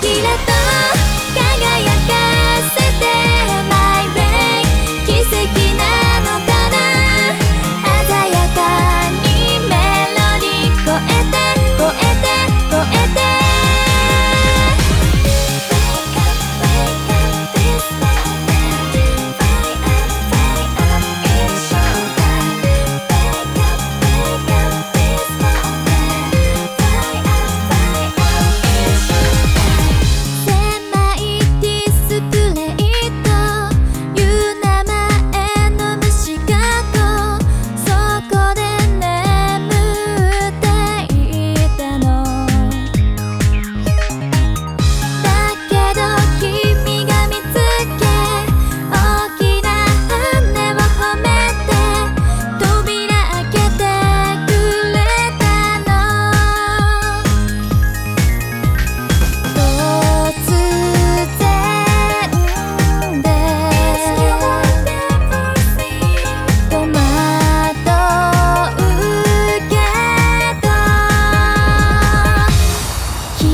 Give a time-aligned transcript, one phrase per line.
[0.00, 0.55] キラと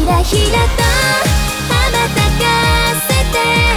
[0.02, 0.82] ひらひらと
[1.68, 2.44] 羽ばたか
[3.08, 3.71] せて。